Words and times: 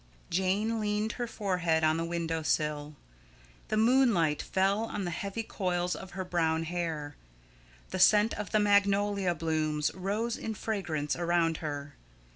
Jane 0.31 0.79
leaned 0.79 1.11
her 1.11 1.27
forehead 1.27 1.83
on 1.83 1.97
the 1.97 2.03
window 2.03 2.41
sill. 2.41 2.95
The 3.67 3.77
moonlight 3.77 4.41
fell 4.41 4.85
on 4.85 5.05
the 5.05 5.11
heavy 5.11 5.43
coils 5.43 5.95
of 5.95 6.13
her 6.13 6.25
brown 6.25 6.63
hair. 6.63 7.15
The 7.91 7.99
scent 7.99 8.33
of 8.33 8.49
the 8.49 8.59
magnolia 8.59 9.35
blooms 9.35 9.93
rose 9.93 10.37
in 10.37 10.55
fragrance 10.55 11.15
around 11.15 11.57
her. 11.57 11.93